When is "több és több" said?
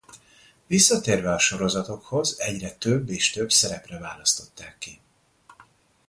2.71-3.49